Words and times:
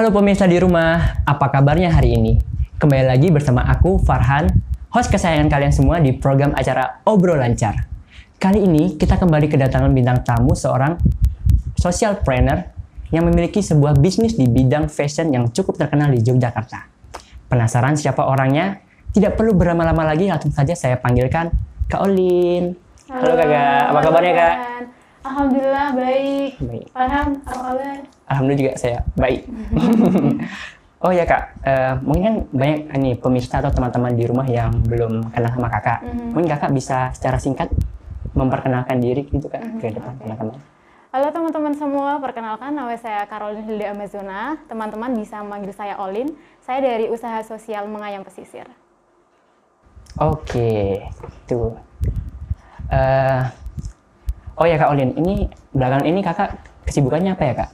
Halo 0.00 0.16
pemirsa 0.16 0.48
di 0.48 0.56
rumah, 0.56 1.20
apa 1.28 1.52
kabarnya 1.52 1.92
hari 1.92 2.16
ini? 2.16 2.40
Kembali 2.80 3.04
lagi 3.04 3.28
bersama 3.28 3.68
aku 3.68 4.00
Farhan, 4.00 4.48
host 4.88 5.12
kesayangan 5.12 5.52
kalian 5.52 5.76
semua 5.76 6.00
di 6.00 6.16
program 6.16 6.56
acara 6.56 7.04
Obrol 7.04 7.36
Lancar. 7.36 7.84
Kali 8.40 8.64
ini 8.64 8.96
kita 8.96 9.20
kembali 9.20 9.44
kedatangan 9.52 9.92
bintang 9.92 10.24
tamu 10.24 10.56
seorang 10.56 10.96
social 11.76 12.16
planner 12.24 12.72
yang 13.12 13.28
memiliki 13.28 13.60
sebuah 13.60 14.00
bisnis 14.00 14.40
di 14.40 14.48
bidang 14.48 14.88
fashion 14.88 15.36
yang 15.36 15.52
cukup 15.52 15.76
terkenal 15.76 16.08
di 16.08 16.24
Yogyakarta. 16.24 16.88
Penasaran 17.52 17.92
siapa 17.92 18.24
orangnya? 18.24 18.80
Tidak 19.12 19.36
perlu 19.36 19.52
berlama-lama 19.52 20.16
lagi, 20.16 20.32
langsung 20.32 20.48
saja 20.48 20.72
saya 20.72 20.96
panggilkan 20.96 21.52
Kak 21.92 22.00
Olin. 22.08 22.72
Halo, 23.04 23.36
kakak, 23.36 23.92
apa 23.92 24.00
kabarnya 24.00 24.32
kak? 24.32 24.56
Alhamdulillah 25.20 25.88
baik. 25.92 26.52
Baik. 26.64 26.86
Farhan, 26.96 27.28
apa 27.44 27.60
kabar? 27.60 27.98
Alhamdulillah 28.32 28.60
juga 28.64 28.72
saya 28.80 28.98
baik. 29.20 29.42
oh 31.04 31.12
ya 31.12 31.24
kak, 31.28 31.42
eh, 31.60 31.92
mungkin 32.00 32.22
kan 32.24 32.36
banyak 32.56 32.80
nih 32.96 33.14
pemirsa 33.20 33.60
atau 33.60 33.68
teman-teman 33.68 34.16
di 34.16 34.24
rumah 34.24 34.48
yang 34.48 34.72
belum 34.88 35.28
kenal 35.28 35.52
sama 35.52 35.68
kakak. 35.68 36.00
Mhm. 36.08 36.32
Mungkin 36.32 36.48
kakak 36.56 36.72
bisa 36.72 37.12
secara 37.12 37.36
singkat 37.36 37.68
memperkenalkan 38.32 38.96
diri 38.96 39.28
gitu 39.28 39.50
kak 39.50 39.60
Mhm, 39.60 39.78
ke 39.82 39.92
depan 39.92 40.14
teman-teman. 40.16 40.56
Halo 41.10 41.26
teman-teman 41.34 41.74
semua, 41.74 42.22
perkenalkan 42.22 42.70
nama 42.70 42.94
saya 42.94 43.26
Caroline 43.26 43.66
Hilda 43.66 43.90
Amazona. 43.90 44.54
Teman-teman 44.70 45.10
bisa 45.18 45.42
memanggil 45.42 45.74
saya 45.74 45.98
Olin. 45.98 46.32
Saya 46.62 46.80
dari 46.86 47.10
usaha 47.10 47.42
sosial 47.42 47.90
Mengayam 47.90 48.22
Pesisir. 48.22 48.70
Oke, 50.16 51.02
tuh. 51.50 51.74
Eh, 52.86 53.42
oh 54.56 54.66
ya 54.66 54.76
kak 54.78 54.90
Olin, 54.90 55.10
ini 55.14 55.46
belakangan 55.70 56.06
ini 56.06 56.20
kakak 56.20 56.50
kesibukannya 56.86 57.32
apa 57.34 57.44
ya 57.44 57.54
kak? 57.54 57.70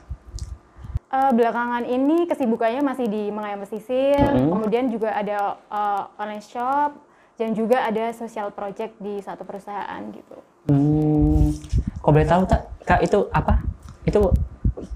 Eh, 1.06 1.30
belakangan 1.32 1.86
ini 1.86 2.26
kesibukannya 2.26 2.82
masih 2.82 3.06
di 3.06 3.30
Mengayam 3.30 3.62
Pesisir, 3.62 4.18
Mhm. 4.18 4.50
kemudian 4.52 4.84
juga 4.90 5.14
ada 5.14 5.56
eh, 5.70 6.02
online 6.18 6.42
shop, 6.42 6.98
dan 7.38 7.54
juga 7.54 7.86
ada 7.86 8.10
social 8.12 8.50
project 8.50 8.98
di 8.98 9.22
satu 9.22 9.46
perusahaan 9.46 10.02
gitu. 10.10 10.36
Hmm, 10.66 11.54
kok 12.02 12.10
boleh 12.10 12.26
tahu 12.26 12.42
tak 12.50 12.66
kak 12.82 13.00
itu 13.06 13.18
apa? 13.30 13.62
Itu 14.02 14.34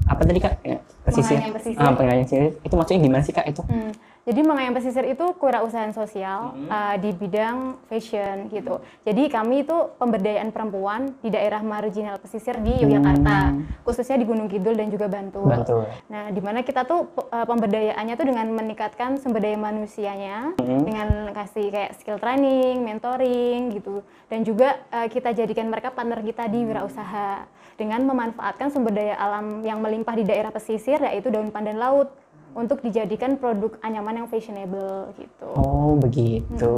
apa 0.05 0.21
tadi 0.27 0.41
kak? 0.43 0.55
Ya, 0.67 0.79
Pesisir. 1.07 1.39
Mengayam 1.41 1.55
pesisir. 1.57 1.81
Ah, 1.81 1.95
pesisir. 1.97 2.43
Itu 2.61 2.75
maksudnya 2.77 3.01
gimana 3.01 3.23
sih 3.25 3.33
kak 3.33 3.47
itu? 3.49 3.63
Hmm, 3.71 3.91
Jadi 4.31 4.47
Mengayam 4.47 4.79
Pesisir 4.79 5.03
itu 5.11 5.27
kewirausahaan 5.43 5.91
sosial 5.91 6.55
Mhm. 6.55 6.71
uh, 6.71 6.95
di 7.03 7.11
bidang 7.11 7.83
fashion 7.91 8.47
gitu. 8.47 8.79
Jadi 9.03 9.27
kami 9.27 9.67
itu 9.67 9.75
pemberdayaan 9.99 10.55
perempuan 10.55 11.19
di 11.19 11.35
daerah 11.35 11.59
marginal 11.67 12.15
pesisir 12.23 12.55
di 12.63 12.79
Yogyakarta, 12.79 13.59
khususnya 13.83 14.23
di 14.23 14.31
Gunung 14.31 14.47
Kidul 14.47 14.79
dan 14.79 14.87
juga 14.87 15.11
Bantul. 15.11 15.43
Hmm. 15.43 15.51
Bantul. 15.51 15.83
Nah, 16.07 16.31
di 16.31 16.39
mana 16.39 16.63
kita 16.63 16.87
tuh 16.87 17.11
uh, 17.11 17.43
pemberdayaannya 17.43 18.15
tuh 18.15 18.27
dengan 18.31 18.47
meningkatkan 18.55 19.19
sumber 19.19 19.43
daya 19.43 19.59
manusianya 19.59 20.55
Mhm. 20.63 20.79
dengan 20.87 21.09
kasih 21.35 21.67
kayak 21.75 21.99
skill 21.99 22.23
training, 22.23 22.87
mentoring 22.87 23.75
gitu. 23.75 24.07
Dan 24.31 24.47
juga 24.47 24.79
uh, 24.95 25.11
kita 25.11 25.35
jadikan 25.35 25.67
mereka 25.67 25.91
partner 25.91 26.23
kita 26.23 26.47
di 26.47 26.63
wirausaha 26.63 27.51
dengan 27.75 28.07
memanfaatkan 28.07 28.71
sumber 28.71 28.95
daya 28.95 29.19
alam 29.19 29.67
yang 29.67 29.83
melimpah 29.83 30.15
di 30.15 30.23
daerah 30.23 30.55
pesisir 30.55 31.03
yaitu 31.03 31.35
daun 31.35 31.51
pandan 31.51 31.83
laut 31.83 32.15
untuk 32.55 32.83
dijadikan 32.83 33.39
produk 33.39 33.79
anyaman 33.83 34.25
yang 34.25 34.29
fashionable 34.29 35.15
gitu. 35.17 35.49
Oh 35.55 35.95
begitu. 35.99 36.75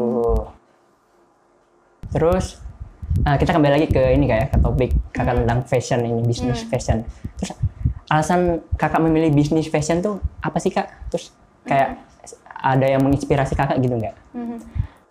Terus 2.12 2.61
eh, 3.25 3.37
kita 3.41 3.56
kembali 3.56 3.73
lagi 3.73 3.89
ke 3.89 4.03
ini 4.12 4.28
kayak 4.28 4.53
ke 4.53 4.59
topik 4.61 4.91
kakak 5.12 5.45
tentang 5.45 5.61
fashion 5.65 6.00
ini 6.05 6.20
bisnis 6.23 6.62
fashion. 6.69 7.05
Terus 7.41 7.56
alasan 8.12 8.61
kakak 8.77 9.00
memilih 9.00 9.32
bisnis 9.32 9.72
fashion 9.72 10.05
tuh 10.05 10.21
apa 10.44 10.61
sih 10.61 10.69
kak? 10.69 10.88
Terus 11.09 11.32
kayak 11.65 12.05
ada 12.62 12.87
yang 12.87 13.03
menginspirasi 13.03 13.56
kakak 13.56 13.81
gitu 13.81 13.97
nggak? 13.97 14.15
Mhm. 14.37 14.59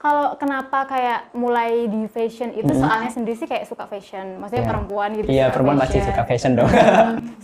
Kalau 0.02 0.34
kenapa 0.34 0.90
kayak 0.90 1.30
mulai 1.32 1.86
di 1.86 2.10
fashion 2.10 2.50
itu 2.52 2.74
soalnya 2.74 3.14
sendiri 3.14 3.38
sih 3.38 3.46
kayak 3.46 3.70
suka 3.70 3.86
fashion, 3.86 4.42
maksudnya 4.42 4.66
Iya. 4.66 4.72
perempuan 4.74 5.10
gitu. 5.14 5.28
Iya 5.30 5.46
suka 5.46 5.54
perempuan 5.54 5.78
pasti 5.78 5.94
fashion. 5.94 6.10
suka 6.10 6.24
fashion 6.26 6.52
dong. 6.58 6.70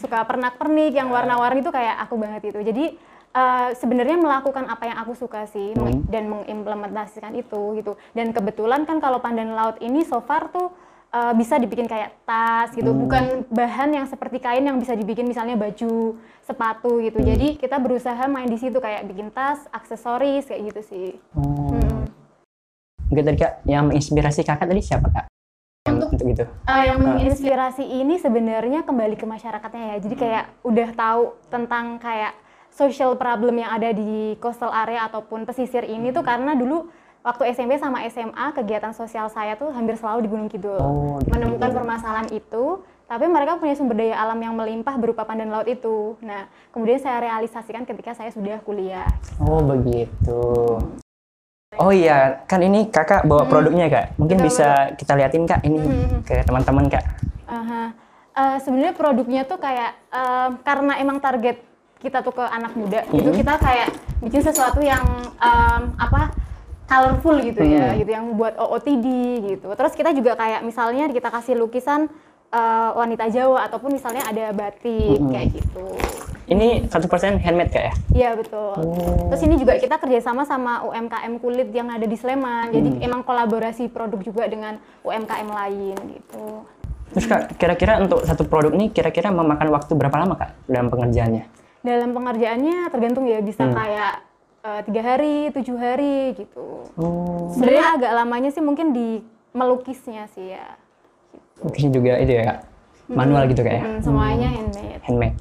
suka 0.01 0.19
pernak-pernik 0.25 0.91
yang 0.91 1.07
warna-warni 1.07 1.62
itu 1.62 1.69
kayak 1.69 2.01
aku 2.01 2.18
banget 2.18 2.50
itu. 2.50 2.59
Jadi 2.59 2.85
eh, 3.29 3.69
sebenarnya 3.72 4.18
melakukan 4.18 4.66
apa 4.66 4.84
yang 4.84 4.97
aku 4.97 5.13
suka 5.13 5.45
sih 5.45 5.78
meng- 5.78 6.09
dan 6.09 6.25
mengimplementasikan 6.25 7.38
itu 7.38 7.78
gitu. 7.78 7.94
Dan 8.12 8.34
kebetulan 8.34 8.81
kan 8.84 8.97
kalau 8.97 9.22
pandan 9.22 9.53
laut 9.53 9.78
ini 9.78 10.01
so 10.01 10.18
far 10.19 10.50
tuh 10.50 10.74
eh, 11.07 11.34
bisa 11.38 11.56
dibikin 11.56 11.85
kayak 11.85 12.18
tas 12.25 12.74
gitu, 12.74 12.89
bukan 12.89 13.45
bahan 13.47 13.94
yang 13.94 14.09
seperti 14.09 14.41
kain 14.41 14.66
yang 14.66 14.75
bisa 14.75 14.91
dibikin 14.91 15.24
misalnya 15.24 15.53
baju, 15.53 16.18
sepatu 16.41 16.97
gitu. 17.00 17.22
Jadi 17.22 17.53
kita 17.56 17.78
berusaha 17.78 18.25
main 18.25 18.50
di 18.50 18.57
situ 18.57 18.81
kayak 18.81 19.06
bikin 19.06 19.29
tas, 19.29 19.62
aksesoris 19.69 20.50
kayak 20.50 20.74
gitu 20.74 20.81
sih. 20.84 21.07
oh. 21.38 21.69
Hmm. 21.69 22.06
Mungkin 23.17 23.33
tadi 23.33 23.41
kak 23.41 23.66
yang 23.66 23.89
menginspirasi 23.89 24.45
kakak 24.45 24.69
tadi 24.69 24.78
siapa 24.85 25.09
kak? 25.09 25.25
Yang 25.89 25.95
untuk 26.13 26.25
gitu. 26.29 26.45
Eh, 26.69 26.83
yang 26.85 27.01
menginspirasi 27.01 27.81
ini 27.81 28.22
sebenarnya 28.22 28.85
kembali 28.85 29.17
ke 29.17 29.25
masyarakatnya 29.25 29.83
ya. 29.89 29.97
Jadi 30.05 30.16
kayak 30.22 30.45
udah 30.61 30.89
tahu 30.94 31.33
tentang 31.50 31.97
kayak 31.97 32.38
social 32.69 33.17
problem 33.17 33.57
yang 33.57 33.73
ada 33.73 33.89
di 33.89 34.38
coastal 34.38 34.69
area 34.69 35.09
ataupun 35.09 35.50
pesisir 35.50 35.81
ini 35.89 36.13
tuh 36.13 36.22
karena 36.22 36.53
dulu 36.53 36.94
waktu 37.25 37.57
SMP 37.57 37.81
sama 37.81 38.06
SMA 38.06 38.53
kegiatan 38.53 38.94
sosial 38.94 39.33
saya 39.33 39.57
tuh 39.57 39.73
hampir 39.73 39.97
selalu 39.97 40.22
di 40.22 40.29
Gunung 40.29 40.50
Kidul. 40.53 40.77
Oh, 40.77 41.17
Menemukan 41.25 41.73
permasalahan 41.73 42.29
itu, 42.29 42.85
tapi 43.09 43.25
mereka 43.25 43.57
punya 43.57 43.73
sumber 43.73 43.97
daya 43.97 44.22
alam 44.22 44.38
yang 44.38 44.53
melimpah 44.53 44.94
berupa 45.01 45.25
pandan 45.25 45.50
laut 45.50 45.66
itu. 45.66 46.13
Nah, 46.22 46.45
kemudian 46.69 47.01
saya 47.01 47.17
realisasikan 47.25 47.81
ketika 47.81 48.13
saya 48.13 48.29
sudah 48.29 48.61
kuliah. 48.61 49.09
Oh 49.41 49.66
begitu. 49.66 50.38
Oh 51.75 51.91
iya, 51.91 52.47
kan 52.47 52.63
ini 52.63 52.88
kakak 52.88 53.28
bawa 53.28 53.44
produknya 53.44 53.91
kak. 53.91 54.16
Mungkin 54.16 54.39
Betul, 54.39 54.47
bisa 54.47 54.95
kita 54.95 55.19
liatin 55.19 55.44
kak 55.44 55.67
ini 55.67 55.83
ke 56.23 56.39
teman-teman 56.47 56.88
kak. 56.88 57.03
Aha. 57.44 57.91
Eh, 58.38 58.57
sebenarnya 58.63 58.95
produknya 58.95 59.44
tuh 59.44 59.59
kayak 59.59 59.91
em, 60.13 60.51
karena 60.63 60.95
emang 61.01 61.19
target 61.19 61.59
kita 61.97 62.22
tuh 62.22 62.29
ke 62.38 62.45
anak 62.45 62.77
muda 62.77 63.01
gitu 63.09 63.33
kita 63.33 63.57
kayak 63.57 63.89
bikin 64.22 64.45
sesuatu 64.45 64.77
yang 64.77 65.01
em, 65.41 65.81
apa 65.97 66.29
colorful 66.85 67.41
gitu 67.41 67.66
ya 67.66 67.97
gitu 67.97 68.13
yang 68.13 68.38
buat 68.38 68.53
OOTD 68.61 69.07
gitu 69.41 69.73
terus 69.73 69.97
kita 69.97 70.13
juga 70.13 70.38
kayak 70.38 70.61
misalnya 70.61 71.09
kita 71.09 71.33
kasih 71.33 71.57
lukisan 71.57 72.13
eh, 72.49 72.89
wanita 72.93 73.25
Jawa 73.27 73.65
ataupun 73.65 73.91
misalnya 73.91 74.23
ada 74.23 74.51
batik 74.51 75.19
kayak 75.27 75.47
gitu 75.53 75.85
Ini 76.47 76.87
100% 76.87 77.43
handmade 77.43 77.75
kak 77.75 77.83
ya? 77.83 77.93
Iya 78.15 78.29
betul. 78.39 78.71
Terus 79.27 79.41
ini 79.43 79.59
juga 79.59 79.75
kita 79.75 79.99
kerjasama 79.99 80.47
sama 80.47 80.79
UMKM 80.87 81.43
kulit 81.43 81.75
yang 81.75 81.91
ada 81.91 82.07
di 82.07 82.15
Sleman. 82.15 82.71
Jadi 82.71 83.03
emang 83.03 83.19
kolaborasi 83.21 83.91
produk 83.91 84.15
juga 84.23 84.47
dengan 84.47 84.79
UMKM 85.03 85.43
lain 85.43 85.99
gitu. 86.07 86.63
Terus 87.11 87.25
kak, 87.27 87.59
kira-kira 87.59 87.99
untuk 87.99 88.23
satu 88.23 88.47
produk 88.47 88.71
ini 88.71 88.87
kira-kira 88.89 89.27
memakan 89.27 89.75
waktu 89.75 89.91
berapa 89.91 90.15
lama 90.15 90.39
kak 90.39 90.55
dalam 90.65 90.87
pengerjaannya? 90.87 91.43
dalam 91.77 92.11
pengerjaannya 92.11 92.77
tergantung 92.89 93.27
ya 93.27 93.39
bisa 93.39 93.63
kayak 93.63 94.13
eh, 94.61 94.81
tiga 94.83 95.01
hari 95.03 95.35
tujuh 95.51 95.75
hari 95.75 96.35
gitu 96.35 96.83
Oh, 96.95 97.51
sebenarnya 97.51 97.95
agak 97.95 98.11
lamanya 98.11 98.49
sih 98.51 98.59
mungkin 98.59 98.91
di 98.91 99.19
melukisnya 99.51 100.27
sih 100.31 100.51
ya 100.51 100.67
mungkin 101.62 101.85
juga 101.90 102.13
itu 102.22 102.31
ya 102.38 102.44
kak, 102.45 102.57
manual 103.09 103.44
gitu 103.50 103.62
kak 103.66 103.73
ya? 103.73 103.81
Hmm, 103.84 104.00
semuanya 104.03 104.50
handmade 104.51 105.01
handmade. 105.03 105.38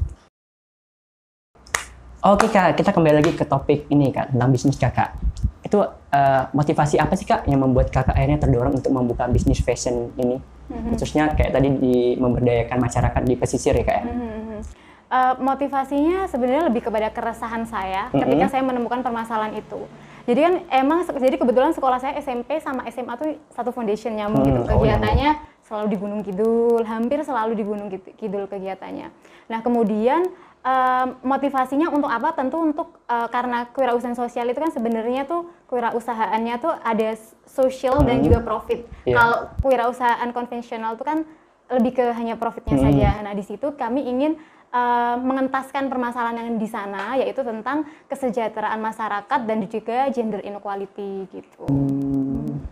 Oke 2.26 2.50
kak, 2.50 2.74
kita 2.74 2.90
kembali 2.90 3.22
lagi 3.22 3.32
ke 3.38 3.46
topik 3.46 3.86
ini 3.86 4.10
kak 4.10 4.34
tentang 4.34 4.50
bisnis 4.50 4.74
kakak. 4.74 5.14
Itu 5.62 5.82
eh, 6.10 6.42
motivasi 6.50 6.98
apa 6.98 7.14
sih 7.14 7.26
kak 7.26 7.46
yang 7.46 7.62
membuat 7.62 7.94
kakak 7.94 8.18
akhirnya 8.18 8.42
terdorong 8.42 8.74
untuk 8.74 8.90
membuka 8.90 9.30
bisnis 9.30 9.62
fashion 9.62 10.10
ini? 10.18 10.42
Khususnya 10.66 11.30
kayak 11.38 11.54
tadi 11.54 11.70
di 11.78 12.18
memberdayakan 12.18 12.82
masyarakat 12.82 13.22
di 13.22 13.34
pesisir 13.38 13.78
ya 13.78 13.84
kak 13.86 13.96
ya? 14.02 14.04
Mhm. 14.10 14.58
Eh, 15.06 15.34
motivasinya 15.38 16.26
sebenarnya 16.26 16.66
lebih 16.66 16.82
kepada 16.82 17.14
keresahan 17.14 17.62
saya 17.62 18.10
ketika 18.10 18.50
saya 18.50 18.62
menemukan 18.66 19.06
permasalahan 19.06 19.54
itu. 19.54 19.86
Jadi 20.26 20.40
kan 20.42 20.54
emang 20.74 21.06
jadi 21.06 21.38
kebetulan 21.38 21.70
sekolah 21.70 22.02
saya 22.02 22.18
SMP 22.18 22.58
sama 22.58 22.82
SMA 22.90 23.14
tuh 23.14 23.38
satu 23.54 23.70
foundation 23.70 24.18
nyambung 24.18 24.42
Hmm, 24.42 24.50
gitu. 24.50 24.60
oh, 24.66 24.82
Kegiatannya 24.82 25.30
selalu 25.66 25.86
di 25.90 25.96
Gunung 25.98 26.22
Kidul, 26.22 26.86
hampir 26.86 27.18
selalu 27.20 27.58
di 27.58 27.64
Gunung 27.66 27.90
Kid- 27.90 28.14
Kidul 28.14 28.46
kegiatannya. 28.46 29.10
Nah, 29.50 29.58
kemudian 29.60 30.22
em, 30.62 31.08
motivasinya 31.22 31.90
untuk 31.90 32.06
apa? 32.06 32.34
Tentu 32.34 32.62
untuk 32.62 33.02
eh, 33.04 33.28
karena 33.28 33.66
kewirausahaan 33.70 34.14
sosial 34.14 34.46
itu 34.46 34.58
kan 34.58 34.70
sebenarnya 34.70 35.26
tuh 35.26 35.50
kewirausahaannya 35.66 36.54
tuh 36.58 36.70
ada 36.72 37.14
s- 37.14 37.34
social 37.44 37.98
dan 38.02 38.22
juga 38.22 38.38
profit. 38.40 38.86
Iya. 39.02 39.14
Kalau 39.14 39.38
kewirausahaan 39.60 40.30
konvensional 40.30 40.94
itu 40.94 41.02
kan 41.02 41.26
lebih 41.66 41.98
ke 41.98 42.04
hanya 42.14 42.38
profitnya 42.38 42.78
saja. 42.78 43.10
Nah, 43.26 43.34
di 43.34 43.42
situ 43.42 43.74
kami 43.74 44.06
ingin 44.06 44.38
eh, 44.70 45.16
mengentaskan 45.18 45.90
permasalahan 45.90 46.46
yang 46.46 46.58
di 46.58 46.70
sana 46.70 47.18
yaitu 47.18 47.42
tentang 47.42 47.82
kesejahteraan 48.06 48.78
masyarakat 48.78 49.40
dan 49.42 49.58
juga 49.66 50.06
gender 50.14 50.46
inequality 50.46 51.26
gitu. 51.26 51.66
Hmm, 51.66 52.62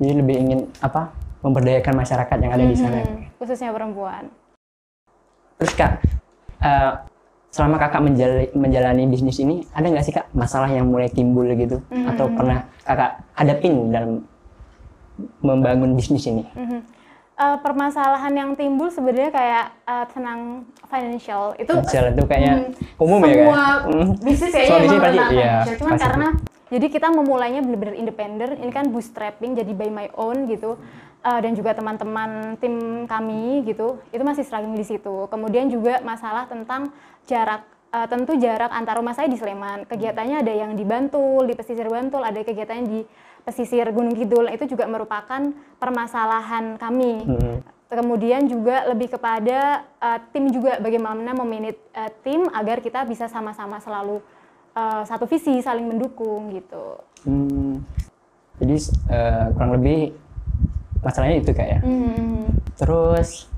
jadi 0.00 0.24
lebih 0.24 0.36
ingin 0.40 0.60
apa? 0.80 1.12
Memberdayakan 1.40 1.94
masyarakat 1.96 2.36
yang 2.36 2.52
ada 2.52 2.64
di 2.64 2.76
sana. 2.76 3.00
Hmm, 3.00 3.24
khususnya 3.36 3.72
perempuan. 3.72 4.28
Terus 5.56 5.72
kak, 5.72 5.92
eh, 6.60 6.92
selama 7.48 7.76
kakak 7.76 8.00
menjalani 8.54 9.04
bisnis 9.06 9.36
ini 9.38 9.64
ada 9.72 9.84
nggak 9.84 10.04
sih 10.04 10.12
kak 10.12 10.28
masalah 10.30 10.68
yang 10.68 10.86
mulai 10.86 11.08
timbul 11.08 11.48
gitu 11.50 11.80
atau 11.90 12.28
pernah 12.30 12.68
kakak 12.80 13.24
hadapin 13.34 13.88
dalam 13.88 14.10
membangun 15.40 15.96
bisnis 15.96 16.24
ini? 16.24 16.44
Mhm. 16.52 16.80
Eh, 17.40 17.56
permasalahan 17.64 18.36
yang 18.36 18.50
timbul 18.52 18.92
sebenarnya 18.92 19.32
kayak 19.32 19.64
eh, 19.82 20.04
tentang 20.12 20.68
financial 20.86 21.56
itu 21.56 21.72
Jalan 21.88 22.12
itu 22.12 22.24
kayaknya 22.28 22.52
Mhm. 22.52 23.00
umum 23.00 23.20
ya 23.20 23.32
semua 23.32 23.56
kak? 23.56 23.76
Hmm. 23.88 24.08
bisnis 24.20 24.50
kayaknya 24.50 24.68
Semua 24.68 24.76
emang 24.76 24.84
bisnis 24.84 25.00
pasti, 25.00 25.16
iya, 25.16 25.24
financial. 25.56 25.76
Cuman 25.80 25.90
pasti. 25.90 26.04
karena 26.04 26.28
jadi 26.70 26.86
kita 26.86 27.10
memulainya 27.10 27.66
benar-benar 27.66 27.98
independen, 27.98 28.54
ini 28.62 28.70
kan 28.70 28.88
bootstrapping 28.94 29.58
jadi 29.58 29.74
by 29.74 29.90
my 29.90 30.08
own 30.14 30.46
gitu. 30.46 30.78
Eh, 31.20 31.40
dan 31.44 31.52
juga 31.52 31.76
teman-teman 31.76 32.56
tim 32.56 33.04
kami 33.04 33.60
gitu, 33.68 34.00
itu 34.08 34.22
masih 34.24 34.40
struggling 34.40 34.72
di 34.72 34.88
situ. 34.88 35.28
Kemudian 35.28 35.68
juga 35.68 36.00
masalah 36.00 36.48
tentang 36.48 36.88
jarak 37.28 37.60
eh, 37.92 38.06
tentu 38.08 38.40
jarak 38.40 38.72
antar 38.72 38.96
rumah 38.96 39.12
saya 39.12 39.28
di 39.28 39.36
Sleman. 39.36 39.84
Kegiatannya 39.84 40.40
ada 40.40 40.48
yang 40.48 40.72
di 40.72 40.80
Bantul, 40.80 41.44
di 41.44 41.52
pesisir 41.52 41.84
Bantul, 41.92 42.24
ada 42.24 42.40
kegiatannya 42.40 42.84
di 42.88 43.00
pesisir 43.44 43.84
Gunung 43.92 44.16
Kidul. 44.16 44.48
Itu 44.48 44.64
juga 44.64 44.88
merupakan 44.88 45.44
permasalahan 45.76 46.80
kami. 46.80 47.12
Hmm. 47.28 47.58
Kemudian 47.92 48.48
juga 48.48 48.88
lebih 48.88 49.12
kepada 49.12 49.84
uh, 49.98 50.22
tim 50.30 50.48
juga 50.48 50.78
bagaimana 50.80 51.36
memanage 51.36 51.82
uh, 51.92 52.08
tim 52.22 52.46
agar 52.54 52.80
kita 52.80 53.02
bisa 53.04 53.26
sama-sama 53.26 53.76
selalu 53.82 54.22
uh, 54.74 55.02
satu 55.06 55.24
visi 55.26 55.58
saling 55.62 55.86
mendukung 55.86 56.52
gitu. 56.54 57.00
Hmm. 57.26 57.82
Jadi 58.60 58.76
eh, 59.08 59.44
kurang 59.56 59.72
lebih 59.80 60.12
masalahnya 61.00 61.40
itu 61.40 61.50
kak 61.56 61.64
ya. 61.64 61.80
Hmm. 61.80 62.44
Terus 62.76 63.48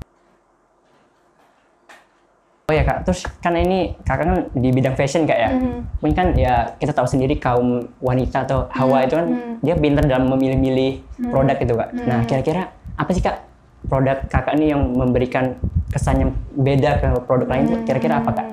Oh 2.63 2.71
ya 2.71 2.87
kak, 2.87 3.03
terus 3.03 3.27
kan 3.43 3.51
ini 3.59 3.91
kakak 4.07 4.23
kan 4.23 4.39
di 4.55 4.71
bidang 4.71 4.95
fashion 4.95 5.27
kak 5.27 5.35
ya. 5.35 5.51
Mhm. 5.51 5.99
Mungkin 5.99 6.15
kan 6.15 6.27
ya 6.31 6.71
kita 6.79 6.95
tahu 6.95 7.03
sendiri 7.03 7.35
kaum 7.35 7.91
wanita 7.99 8.47
atau 8.47 8.71
hawa 8.71 9.03
itu 9.03 9.19
kan 9.19 9.27
dia 9.59 9.75
pintar 9.75 10.07
dalam 10.07 10.31
memilih-milih 10.31 11.03
produk 11.27 11.59
itu 11.59 11.73
kak. 11.75 11.89
Nah 12.07 12.23
kira-kira 12.23 12.71
apa 12.95 13.11
sih 13.11 13.19
kak 13.19 13.43
produk 13.91 14.15
kakak 14.31 14.55
ini 14.55 14.71
yang 14.71 14.79
memberikan 14.95 15.59
kesan 15.91 16.23
yang 16.23 16.31
beda 16.55 17.03
ke 17.03 17.09
produk 17.27 17.51
lain 17.51 17.83
kira-kira 17.83 18.23
apa 18.23 18.31
kak? 18.31 18.47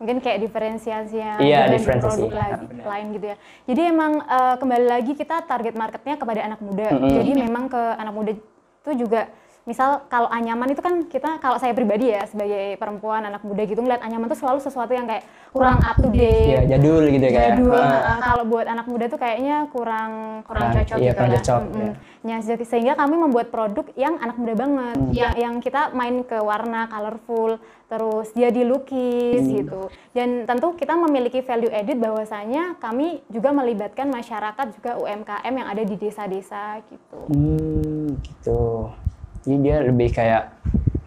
Hmm. 0.00 0.08
Mungkin 0.08 0.24
kayak 0.24 0.40
diferensiasinya 0.40 1.36
Iya, 1.38 1.68
dengan 1.68 1.76
diferensiasi. 1.76 2.16
produk 2.16 2.32
Ya, 2.32 2.40
lagi- 2.40 2.66
benar. 2.66 2.84
lain 2.88 3.06
gitu 3.12 3.26
ya. 3.26 3.36
Jadi 3.68 3.80
emang 3.84 4.12
uh, 4.22 4.56
kembali 4.56 4.86
lagi 4.88 5.12
kita 5.12 5.36
target 5.44 5.74
marketnya 5.76 6.16
kepada 6.16 6.40
anak 6.42 6.60
muda. 6.60 6.88
Mm-mm. 6.88 7.12
Jadi 7.12 7.30
memang 7.36 7.68
ke 7.68 7.82
anak 7.94 8.14
muda 8.16 8.32
itu 8.32 8.90
juga 8.96 9.28
misal 9.62 10.02
kalau 10.06 10.26
anyaman 10.26 10.68
itu 10.68 10.80
kan 10.80 11.04
kita 11.04 11.36
kalau 11.36 11.54
saya 11.54 11.70
pribadi 11.70 12.08
ya 12.08 12.24
sebagai 12.24 12.74
perempuan 12.74 13.22
anak 13.22 13.40
muda 13.40 13.62
gitu 13.62 13.78
ngeliat 13.78 14.00
anyaman 14.00 14.26
itu 14.26 14.36
selalu 14.36 14.58
sesuatu 14.58 14.90
yang 14.90 15.04
kayak 15.04 15.22
kurang 15.52 15.78
up 15.78 15.94
to 15.94 16.08
date 16.08 16.56
Iya 16.56 16.76
jadul 16.76 17.04
gitu 17.06 17.20
ya 17.20 17.30
kak 17.30 17.38
ya. 17.38 17.48
Jadul. 17.52 17.74
Ah. 17.74 17.84
Nah, 17.84 18.18
kalau 18.24 18.44
buat 18.46 18.66
anak 18.66 18.86
muda 18.86 19.04
tuh 19.06 19.16
kayaknya 19.16 19.68
kurang 19.68 20.10
kurang 20.42 20.62
Kurang, 20.62 20.76
cocok 20.80 20.96
iya, 20.96 21.04
gitu 21.06 21.18
kurang 21.18 21.32
cocok, 21.36 21.60
Mm-mm. 21.62 21.76
iya. 21.78 21.92
Nah, 22.20 22.38
se- 22.38 22.66
sehingga 22.66 22.94
kami 22.94 23.14
membuat 23.16 23.48
produk 23.48 23.86
yang 23.94 24.16
anak 24.16 24.36
muda 24.36 24.54
banget, 24.54 24.96
Hmm. 24.98 25.12
yang 25.12 25.32
yang 25.34 25.54
kita 25.58 25.88
main 25.90 26.20
ke 26.22 26.36
warna 26.36 26.84
colorful, 26.86 27.56
terus 27.86 28.28
dia 28.30 28.48
dilukis 28.48 29.40
Hmm. 29.40 29.52
gitu. 29.54 29.82
Dan 30.10 30.44
tentu 30.44 30.72
kita 30.74 30.94
memiliki 30.94 31.40
value 31.40 31.70
added 31.70 31.96
bahwasanya 31.96 32.76
kami 32.76 33.24
juga 33.26 33.50
melibatkan 33.50 34.08
masyarakat 34.08 34.66
juga 34.74 34.96
UMKM 34.96 35.52
yang 35.54 35.68
ada 35.68 35.82
di 35.82 35.96
desa-desa 35.96 36.80
gitu. 36.86 37.18
Hmm, 37.26 38.20
gitu. 38.20 38.88
Jadi 39.44 39.56
dia 39.64 39.76
lebih 39.84 40.08
kayak 40.12 40.42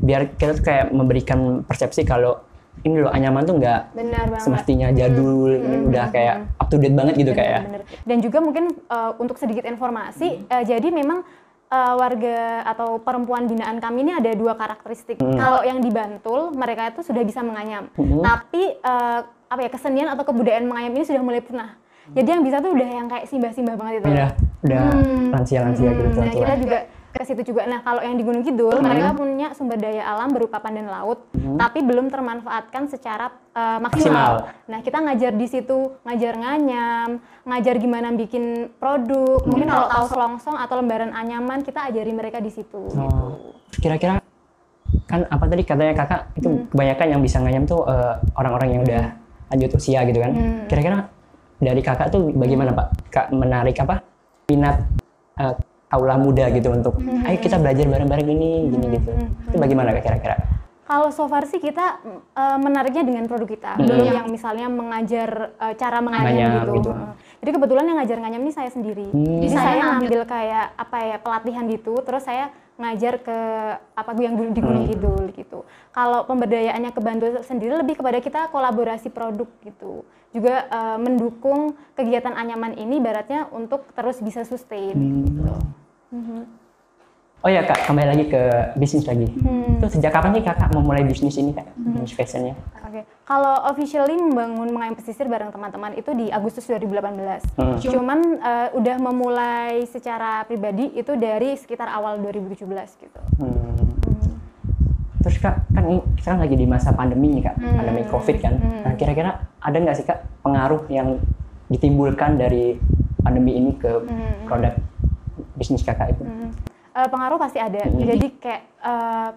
biar 0.03 0.21
kita 0.35 0.51
tuh 0.59 0.65
kayak 0.65 0.85
memberikan 0.91 1.63
persepsi 1.63 2.03
kalau 2.03 2.43
ini 2.83 2.99
loh 2.99 3.13
anyaman 3.13 3.47
tuh 3.47 3.55
nggak 3.61 3.95
semestinya 4.43 4.91
jadul, 4.91 5.55
ini 5.55 5.87
udah 5.87 6.05
kayak 6.11 6.35
up 6.59 6.67
to 6.67 6.75
date 6.81 6.91
banget 6.91 7.15
gitu 7.15 7.31
kayak. 7.31 7.63
Bener, 7.63 7.81
bener. 7.85 8.01
Dan 8.03 8.17
juga 8.19 8.37
mungkin 8.43 8.65
uh, 8.91 9.15
untuk 9.21 9.39
sedikit 9.39 9.63
informasi, 9.63 10.43
uh, 10.51 10.63
jadi 10.65 10.91
memang 10.91 11.23
uh, 11.71 11.93
warga 11.95 12.67
atau 12.67 12.99
perempuan 12.99 13.47
binaan 13.47 13.79
kami 13.79 14.03
ini 14.03 14.11
ada 14.17 14.35
dua 14.35 14.57
karakteristik. 14.59 15.21
Kalau 15.21 15.63
yang 15.63 15.79
di 15.79 15.93
Bantul, 15.93 16.51
mereka 16.51 16.91
itu 16.91 17.01
sudah 17.05 17.23
bisa 17.23 17.39
menganyam. 17.39 17.87
Tapi 17.97 18.63
uh, 18.83 19.19
apa 19.47 19.59
ya 19.63 19.69
kesenian 19.69 20.09
atau 20.09 20.25
kebudayaan 20.25 20.65
menganyam 20.65 20.93
ini 20.97 21.05
sudah 21.05 21.21
mulai 21.21 21.39
punah. 21.39 21.77
Jadi 22.11 22.27
yang 22.27 22.43
bisa 22.43 22.59
tuh 22.59 22.75
udah 22.75 22.89
yang 22.89 23.07
kayak 23.07 23.31
simbah-simbah 23.31 23.75
banget 23.79 24.03
itu. 24.03 24.11
Udah 24.11 24.29
udah 24.63 24.81
lansia-lansia 25.31 25.87
gitu 25.87 26.03
Hmm, 26.03 26.03
nah, 26.03 26.11
tua-tua. 26.11 26.41
kita 26.43 26.53
juga 26.59 26.79
ke 27.13 27.21
situ 27.29 27.53
juga. 27.53 27.69
Nah, 27.69 27.85
kalau 27.85 28.01
yang 28.01 28.17
di 28.17 28.25
Gunung 28.25 28.41
Kidul, 28.41 28.73
mereka 28.81 29.13
punya 29.13 29.53
sumber 29.53 29.77
daya 29.77 30.01
alam 30.01 30.33
berupa 30.33 30.57
pandan 30.57 30.89
laut, 30.89 31.29
tapi 31.61 31.85
belum 31.85 32.09
termanfaatkan 32.09 32.89
secara 32.89 33.29
uh, 33.53 33.77
maksimal. 33.77 34.41
Maksimal. 34.41 34.65
Nah, 34.65 34.79
kita 34.81 34.97
ngajar 34.97 35.31
di 35.37 35.45
situ, 35.45 35.93
ngajar 36.01 36.33
nganyam, 36.41 37.21
ngajar 37.45 37.75
gimana 37.77 38.09
bikin 38.17 38.73
produk. 38.81 39.45
Mungkin 39.45 39.69
kalau 39.69 39.87
tahu 39.93 40.05
selongsong 40.09 40.57
atau 40.57 40.75
lembaran 40.81 41.13
anyaman, 41.13 41.61
kita 41.61 41.85
ajari 41.93 42.09
mereka 42.09 42.41
di 42.41 42.49
situ. 42.49 42.89
Oh, 42.97 43.53
kira-kira 43.77 44.17
kan 45.05 45.25
apa 45.29 45.45
tadi 45.45 45.61
katanya 45.65 45.93
kakak 45.93 46.21
itu 46.37 46.49
Hmm. 46.49 46.65
kebanyakan 46.73 47.07
yang 47.17 47.21
bisa 47.21 47.37
nganyam 47.41 47.65
tuh 47.69 47.85
eh, 47.85 48.13
orang-orang 48.37 48.69
yang 48.73 48.81
udah 48.85 49.03
lanjut 49.53 49.71
usia 49.77 50.01
gitu 50.09 50.17
kan. 50.17 50.31
Hmm. 50.33 50.65
Kira-kira 50.65 50.97
dari 51.61 51.81
kakak 51.85 52.09
tuh 52.09 52.33
bagaimana 52.33 52.73
pak? 52.73 52.87
Kak 53.13 53.27
menarik 53.29 53.77
apa 53.77 54.01
minat 54.49 54.81
eh, 55.37 55.53
kaula 55.93 56.17
muda 56.17 56.49
gitu 56.49 56.73
untuk 56.73 56.97
Hmm. 56.97 57.21
ayo 57.29 57.37
kita 57.37 57.61
belajar 57.61 57.85
bareng-bareng 57.85 58.29
ini 58.33 58.49
gini 58.73 58.85
gitu. 58.97 59.11
Itu 59.53 59.55
bagaimana 59.61 59.93
kak 59.93 60.01
kira-kira? 60.01 60.37
Kalau 60.83 61.09
so 61.15 61.29
far 61.31 61.47
sih 61.47 61.63
kita 61.63 62.03
uh, 62.35 62.59
menariknya 62.59 63.07
dengan 63.07 63.23
produk 63.23 63.47
kita, 63.47 63.71
belum 63.79 64.03
yang 64.03 64.27
misalnya 64.27 64.67
mengajar 64.67 65.55
uh, 65.55 65.73
cara 65.79 66.03
menganyam 66.03 66.27
Nganyam 66.27 66.53
gitu. 66.59 66.73
gitu. 66.75 66.89
Uh, 66.91 67.13
Jadi 67.39 67.49
kebetulan 67.55 67.85
yang 67.87 67.97
ngajar 68.03 68.17
nganyam 68.19 68.41
ini 68.43 68.53
saya 68.53 68.69
sendiri. 68.73 69.07
Hmm. 69.09 69.39
Jadi 69.41 69.55
saya 69.55 69.79
ngambil 69.79 70.21
kayak 70.27 70.65
apa 70.75 70.97
ya 71.07 71.17
pelatihan 71.23 71.63
gitu, 71.71 71.93
terus 72.03 72.27
saya 72.27 72.51
ngajar 72.73 73.21
ke 73.21 73.37
apa 73.95 74.11
yang 74.17 74.33
di 74.51 74.59
Gunung 74.59 74.85
Kidul 74.89 75.23
gitu. 75.31 75.63
Kalau 75.93 76.25
pemberdayaannya 76.25 76.91
ke 76.91 76.99
Bantul 76.99 77.39
sendiri 77.45 77.77
lebih 77.79 77.95
kepada 78.01 78.19
kita 78.19 78.51
kolaborasi 78.51 79.07
produk 79.13 79.47
gitu. 79.63 80.03
Juga 80.33 80.67
uh, 80.67 80.97
mendukung 80.99 81.77
kegiatan 81.95 82.33
anyaman 82.33 82.73
ini 82.75 82.99
baratnya 82.99 83.47
untuk 83.55 83.87
terus 83.95 84.19
bisa 84.19 84.43
sustain. 84.43 84.97
gitu. 85.23 85.53
Oh 87.43 87.51
ya 87.51 87.59
kak, 87.67 87.91
kembali 87.91 88.07
lagi 88.07 88.25
ke 88.31 88.41
bisnis 88.79 89.03
lagi. 89.03 89.27
Hmm. 89.27 89.75
Itu 89.75 89.91
sejak 89.91 90.15
kapan 90.15 90.31
sih 90.31 90.47
kakak 90.47 90.71
memulai 90.71 91.03
bisnis 91.03 91.35
ini 91.35 91.51
kak? 91.51 91.67
Bisnis 91.75 92.15
fashionnya? 92.15 92.55
Oke, 92.87 93.03
kalau 93.27 93.67
officially 93.67 94.15
membangun 94.15 94.71
mengayam 94.71 94.95
pesisir 94.95 95.27
bareng 95.27 95.51
teman-teman 95.51 95.91
itu 95.99 96.15
di 96.15 96.31
Agustus 96.31 96.63
2018. 96.71 97.43
Hmm. 97.59 97.75
Cuman 97.83 98.19
eh, 98.39 98.69
udah 98.79 98.95
memulai 98.95 99.83
secara 99.91 100.47
pribadi 100.47 100.95
itu 100.95 101.19
dari 101.19 101.59
sekitar 101.59 101.91
awal 101.91 102.23
2017 102.23 102.63
gitu. 103.03 103.19
Hmm. 103.43 103.91
Terus 105.19 105.35
kak, 105.43 105.67
kan 105.75 105.83
ini 105.83 105.99
kan 106.23 106.39
lagi 106.39 106.55
di 106.55 106.63
masa 106.63 106.95
pandemi 106.95 107.27
nih 107.27 107.43
kak, 107.51 107.55
Hmm. 107.59 107.75
pandemi 107.75 108.07
covid 108.07 108.39
kan. 108.39 108.55
Nah 108.55 108.93
kira-kira 108.95 109.51
ada 109.59 109.77
nggak 109.83 109.95
sih 109.99 110.07
kak 110.07 110.23
pengaruh 110.47 110.87
yang 110.87 111.19
ditimbulkan 111.67 112.39
dari 112.39 112.79
pandemi 113.19 113.59
ini 113.59 113.75
ke 113.75 113.91
Hmm. 113.99 114.47
produk 114.47 114.75
bisnis 115.63 115.87
kakak 115.87 116.19
itu? 116.19 116.23
Hmm. 116.27 116.51
Eh, 116.93 117.07
pengaruh 117.07 117.39
pasti 117.39 117.57
ada. 117.63 117.79
Jadi 117.87 118.27
kayak 118.37 118.61
eh, 118.83 119.29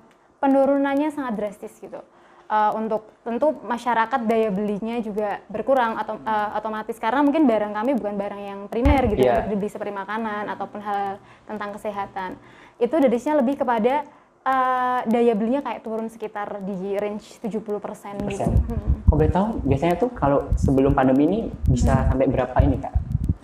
penurunannya 0.42 1.14
sangat 1.14 1.38
drastis 1.38 1.72
gitu. 1.78 2.02
Eh, 2.46 2.70
untuk 2.78 3.10
tentu 3.26 3.58
masyarakat 3.66 4.22
daya 4.22 4.54
belinya 4.54 5.02
juga 5.02 5.42
berkurang 5.50 5.98
atau 5.98 6.14
eh, 6.22 6.58
otomatis 6.58 6.94
karena 6.94 7.22
mungkin 7.22 7.42
barang 7.42 7.74
kami 7.74 7.98
bukan 7.98 8.14
barang 8.14 8.42
yang 8.42 8.60
primer 8.70 9.02
gitu 9.10 9.26
Iya. 9.26 9.42
untuk 9.42 9.50
dibeli 9.50 9.70
seperti 9.70 9.90
makanan 9.90 10.46
ataupun 10.54 10.78
hal 10.78 11.18
tentang 11.42 11.74
kesehatan. 11.74 12.38
Itu 12.78 13.02
dadisnya 13.02 13.34
lebih 13.42 13.58
kepada 13.58 14.06
eh, 14.46 15.00
daya 15.10 15.34
belinya 15.34 15.58
kayak 15.58 15.82
turun 15.82 16.06
sekitar 16.06 16.62
di 16.62 16.94
range 16.94 17.42
70% 17.42 17.50
gitu. 17.50 17.82
Persen. 17.82 18.52
Hmm. 18.70 19.02
Kok 19.10 19.14
boleh 19.18 19.32
tahu 19.34 19.46
biasanya 19.66 19.94
tuh 19.98 20.10
kalau 20.14 20.46
sebelum 20.54 20.94
pandemi 20.94 21.26
ini 21.26 21.40
bisa 21.66 22.06
sampai 22.06 22.30
berapa 22.30 22.54
ini 22.62 22.78
kak? 22.78 22.94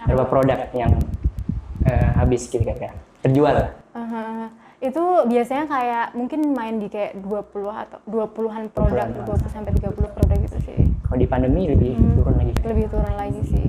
Berapa 0.07 0.31
produk 0.31 0.59
yang 0.79 0.95
eh, 1.85 2.09
habis 2.13 2.47
gitu 2.47 2.63
kak? 2.63 2.93
Terjual? 3.21 3.71
Aha. 3.93 4.49
Itu 4.79 4.99
biasanya 5.25 5.67
kayak 5.67 6.07
mungkin 6.13 6.51
main 6.51 6.77
di 6.77 6.87
kayak 6.87 7.15
20 7.19 7.71
atau 7.71 7.99
20-an 8.05 8.67
produk, 8.69 9.07
20 9.23 9.47
sampai 9.49 9.71
30 9.73 10.11
produk 10.11 10.39
gitu 10.41 10.59
sih. 10.61 10.79
Kalau 11.03 11.19
di 11.19 11.27
pandemi 11.27 11.71
lebih 11.71 11.95
Hmm. 11.95 12.15
turun 12.17 12.35
lagi. 12.35 12.53
Lebih 12.61 12.87
turun 12.91 13.15
lagi 13.15 13.41
sih. 13.47 13.69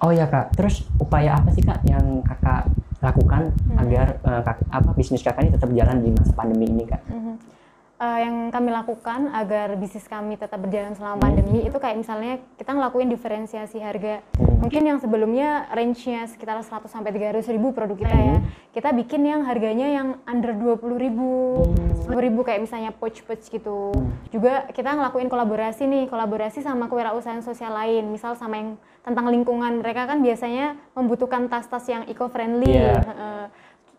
Oh 0.00 0.10
ya 0.10 0.24
kak, 0.26 0.52
terus 0.52 0.84
upaya 0.96 1.36
apa 1.36 1.48
sih 1.50 1.60
kak 1.60 1.80
yang 1.84 2.20
kakak 2.20 2.68
lakukan 3.00 3.52
Hmm. 3.68 3.78
agar 3.78 4.06
eh, 4.18 4.42
kak- 4.42 4.68
apa 4.68 4.90
bisnis 4.92 5.20
kakak 5.20 5.44
ini 5.44 5.52
tetap 5.52 5.70
jalan 5.70 5.96
di 5.98 6.10
masa 6.10 6.32
pandemi 6.34 6.66
ini 6.66 6.84
kak? 6.84 7.00
Mhm. 7.06 7.34
Eh, 8.00 8.18
yang 8.18 8.48
kami 8.48 8.68
lakukan 8.70 9.28
agar 9.30 9.76
bisnis 9.76 10.08
kami 10.08 10.34
tetap 10.34 10.56
berjalan 10.58 10.92
selama 10.92 11.14
Hmm. 11.14 11.24
pandemi 11.26 11.60
itu 11.62 11.76
kayak 11.76 11.96
misalnya 11.96 12.40
kita 12.56 12.72
ngelakuin 12.72 13.08
diferensiasi 13.08 13.76
harga. 13.78 14.24
Hmm. 14.36 14.49
Mungkin 14.60 14.82
yang 14.84 15.00
sebelumnya 15.00 15.64
range-nya 15.72 16.28
sekitar 16.28 16.60
100 16.60 16.92
sampai 16.92 17.16
300 17.16 17.48
ribu 17.48 17.72
produk 17.72 17.96
kita 17.96 18.12
ya. 18.12 18.36
Kita 18.76 18.92
bikin 18.92 19.24
yang 19.24 19.48
harganya 19.48 19.88
yang 19.88 20.08
under 20.28 20.52
20 20.52 21.00
ribu, 21.00 21.64
10 22.04 22.12
ribu 22.20 22.44
kayak 22.44 22.68
misalnya 22.68 22.92
pouch-pouch 22.92 23.48
gitu. 23.48 23.90
Juga 24.28 24.68
kita 24.68 24.92
ngelakuin 24.92 25.32
kolaborasi 25.32 25.88
nih, 25.88 26.04
kolaborasi 26.12 26.60
sama 26.60 26.92
kewirausahaan 26.92 27.40
sosial 27.40 27.72
lain. 27.72 28.12
Misal 28.12 28.36
sama 28.36 28.60
yang 28.60 28.70
tentang 29.00 29.32
lingkungan. 29.32 29.80
Mereka 29.80 30.04
kan 30.04 30.20
biasanya 30.20 30.76
membutuhkan 30.92 31.48
tas-tas 31.48 31.88
yang 31.88 32.04
eco-friendly. 32.04 32.68
Iya. 32.68 33.00
Heeh. 33.00 33.44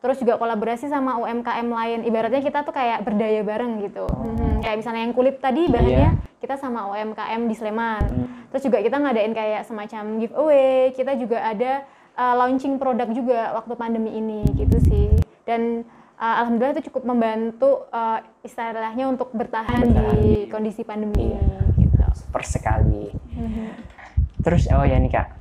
Terus 0.01 0.17
juga 0.17 0.37
kolaborasi 0.37 0.89
sama 0.89 1.17
UMKM 1.21 1.67
lain. 1.69 1.99
Ibaratnya 2.05 2.41
kita 2.41 2.65
tuh 2.65 2.73
kayak 2.73 3.05
berdaya 3.05 3.41
bareng 3.41 3.81
gitu. 3.85 4.05
Mhm. 4.05 4.61
Kayak 4.61 4.77
misalnya 4.81 5.01
yang 5.09 5.13
kulit 5.13 5.37
tadi 5.41 5.69
bahannya 5.69 6.30
kita 6.41 6.57
sama 6.57 6.89
UMKM 6.89 7.45
di 7.45 7.53
Sleman. 7.53 8.03
Terus 8.49 8.65
juga 8.65 8.81
kita 8.81 8.97
ngadain 8.97 9.31
kayak 9.31 9.61
semacam 9.63 10.17
giveaway. 10.17 10.89
Kita 10.91 11.13
juga 11.13 11.37
ada 11.37 11.85
uh, 12.17 12.33
launching 12.41 12.81
produk 12.81 13.05
juga 13.13 13.53
waktu 13.53 13.73
pandemi 13.77 14.17
ini 14.17 14.41
gitu 14.57 14.81
sih. 14.81 15.07
Dan 15.45 15.85
uh, 16.17 16.35
alhamdulillah 16.41 16.81
itu 16.81 16.89
cukup 16.89 17.05
membantu 17.05 17.85
uh, 17.93 18.25
istilahnya 18.41 19.05
untuk 19.05 19.29
bertahan, 19.37 19.85
Bertahan 19.85 20.17
di 20.17 20.49
kondisi 20.49 20.81
pandemi 20.81 21.29
Iya. 21.29 21.39
ini 21.45 21.85
gitu. 21.85 21.95
Super 22.17 22.43
sekali. 22.43 23.13
Terus 24.41 24.65
oh 24.73 24.81
ya 24.81 24.97
nih 24.97 25.13
kak, 25.13 25.37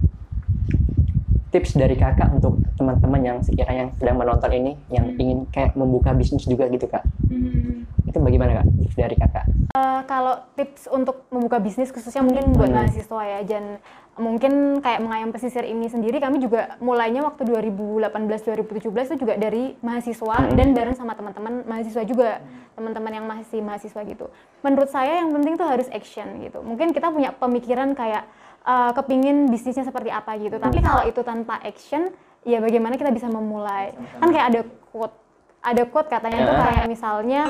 tips 1.50 1.80
dari 1.80 1.96
kakak 1.96 2.28
untuk 2.36 2.60
teman-teman 2.76 3.20
yang 3.24 3.38
sekiranya 3.40 3.88
sedang 3.96 4.20
menonton 4.20 4.52
ini, 4.52 4.72
yang 4.92 5.16
ingin 5.16 5.48
kayak 5.48 5.72
membuka 5.72 6.12
bisnis 6.12 6.44
juga 6.44 6.68
gitu 6.68 6.84
kak, 6.84 7.00
itu 8.10 8.18
bagaimana 8.18 8.50
kak 8.56 8.66
tips 8.76 8.96
dari 8.96 9.14
kakak? 9.14 9.44
Eh, 9.70 10.00
kalau 10.04 10.34
tips 10.52 10.90
untuk 10.90 11.30
membuka 11.30 11.56
bisnis 11.56 11.88
khususnya 11.88 12.20
mungkin 12.20 12.50
buat 12.52 12.66
Hmm. 12.66 12.82
mahasiswa 12.82 13.20
ya 13.22 13.40
dan 13.42 13.64
mungkin 14.16 14.52
kayak 14.78 15.00
mengayam 15.00 15.30
pesisir 15.30 15.62
ini 15.62 15.86
sendiri 15.86 16.18
kami 16.18 16.38
juga 16.38 16.76
mulainya 16.78 17.22
waktu 17.22 17.46
2018 17.46 18.10
2017 18.44 18.84
itu 19.08 19.24
juga 19.24 19.34
dari 19.34 19.78
mahasiswa 19.80 20.36
Hmm. 20.36 20.52
dan 20.52 20.68
bareng 20.70 20.92
sama 20.92 21.14
teman-teman 21.14 21.64
mahasiswa 21.64 22.02
juga 22.02 22.42
teman-teman 22.74 23.12
yang 23.12 23.24
masih 23.24 23.60
mahasiswa 23.60 24.02
gitu 24.02 24.28
menurut 24.60 24.88
saya 24.88 25.22
yang 25.22 25.30
penting 25.30 25.54
tuh 25.54 25.64
harus 25.64 25.88
action 25.88 26.26
gitu 26.40 26.60
mungkin 26.60 26.90
kita 26.90 27.08
punya 27.08 27.32
pemikiran 27.32 27.94
kayak 27.94 28.26
eh, 28.60 28.92
kepingin 28.92 29.48
bisnisnya 29.48 29.82
seperti 29.82 30.10
apa 30.10 30.36
gitu 30.36 30.58
tapi 30.58 30.82
kalau 30.82 31.00
itu 31.02 31.22
tanpa 31.22 31.56
action 31.62 32.12
ya 32.42 32.58
bagaimana 32.58 32.96
kita 32.96 33.08
bisa 33.08 33.24
memulai 33.26 33.88
kan 34.18 34.28
kayak 34.28 34.46
ada 34.48 34.60
quote 34.86 35.16
ada 35.60 35.82
quote 35.86 36.08
katanya 36.08 36.38
tuh 36.42 36.54
Ya. 36.54 36.64
kayak 36.66 36.86
misalnya 36.86 37.40